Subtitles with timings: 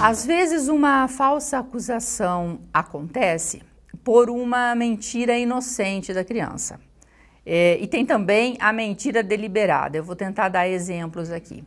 [0.00, 3.62] Às vezes, uma falsa acusação acontece
[4.04, 6.78] por uma mentira inocente da criança.
[7.44, 9.96] É, e tem também a mentira deliberada.
[9.96, 11.64] Eu vou tentar dar exemplos aqui.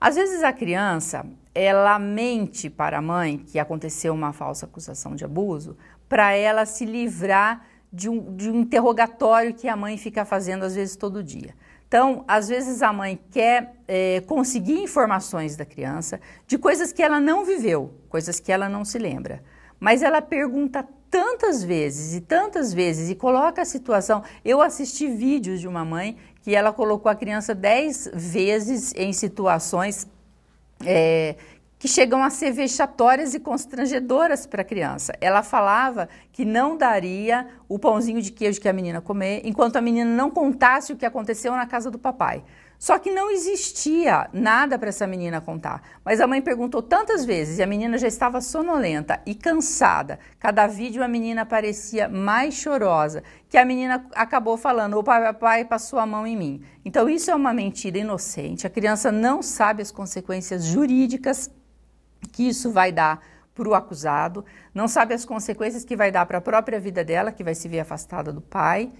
[0.00, 5.24] Às vezes a criança, ela mente para a mãe que aconteceu uma falsa acusação de
[5.24, 5.76] abuso
[6.08, 10.74] para ela se livrar de um, de um interrogatório que a mãe fica fazendo às
[10.74, 11.54] vezes todo dia.
[11.90, 17.18] Então, às vezes a mãe quer é, conseguir informações da criança de coisas que ela
[17.18, 19.42] não viveu, coisas que ela não se lembra.
[19.80, 24.22] Mas ela pergunta tantas vezes e tantas vezes e coloca a situação.
[24.44, 30.06] Eu assisti vídeos de uma mãe que ela colocou a criança dez vezes em situações
[30.86, 31.34] é,
[31.76, 35.12] que chegam a ser vexatórias e constrangedoras para a criança.
[35.20, 39.80] Ela falava que não daria o pãozinho de queijo que a menina comer enquanto a
[39.80, 42.42] menina não contasse o que aconteceu na casa do papai.
[42.76, 45.80] Só que não existia nada para essa menina contar.
[46.04, 50.18] Mas a mãe perguntou tantas vezes e a menina já estava sonolenta e cansada.
[50.38, 56.00] Cada vídeo a menina parecia mais chorosa, que a menina acabou falando: "O papai passou
[56.00, 56.62] a mão em mim".
[56.84, 58.66] Então isso é uma mentira inocente.
[58.66, 61.48] A criança não sabe as consequências jurídicas
[62.32, 63.20] que isso vai dar
[63.60, 64.42] para o acusado,
[64.74, 67.68] não sabe as consequências que vai dar para a própria vida dela, que vai se
[67.68, 68.90] ver afastada do pai.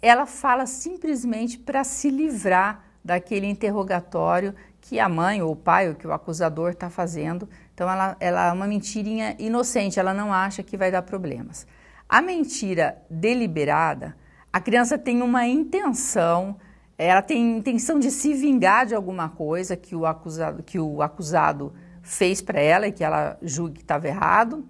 [0.00, 5.94] Ela fala simplesmente para se livrar daquele interrogatório que a mãe ou o pai ou
[5.94, 7.46] que o acusador está fazendo.
[7.74, 11.66] Então, ela, ela é uma mentirinha inocente, ela não acha que vai dar problemas.
[12.08, 14.16] A mentira deliberada,
[14.50, 16.56] a criança tem uma intenção,
[16.96, 21.74] ela tem intenção de se vingar de alguma coisa que o acusado, que o acusado
[22.08, 24.66] fez para ela e que ela julga que estava errado,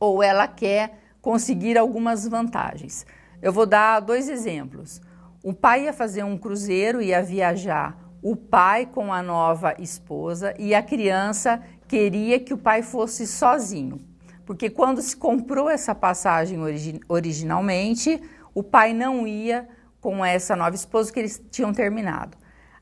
[0.00, 3.04] ou ela quer conseguir algumas vantagens.
[3.42, 5.02] Eu vou dar dois exemplos.
[5.44, 10.74] O pai ia fazer um cruzeiro, ia viajar, o pai com a nova esposa e
[10.74, 14.00] a criança queria que o pai fosse sozinho.
[14.46, 18.18] Porque quando se comprou essa passagem origi originalmente,
[18.54, 19.68] o pai não ia
[20.00, 22.38] com essa nova esposa que eles tinham terminado.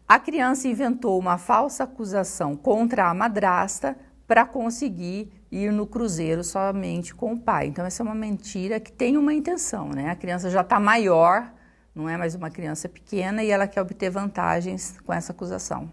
[0.06, 7.14] A criança inventou uma falsa acusação contra a madrasta para conseguir ir no cruzeiro somente
[7.14, 7.68] com o pai.
[7.68, 10.10] Então, essa é uma mentira que tem uma intenção, né?
[10.10, 11.50] A criança já está maior,
[11.94, 15.90] não é mais uma criança pequena, e ela quer obter vantagens com essa acusação.